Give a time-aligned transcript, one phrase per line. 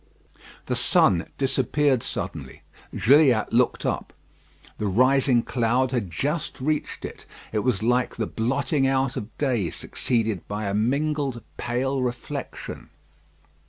[0.65, 2.63] The sun disappeared suddenly.
[2.95, 4.13] Gilliatt looked up.
[4.79, 7.27] The rising cloud had just reached it.
[7.51, 12.89] It was like the blotting out of day, succeeded by a mingled pale reflection.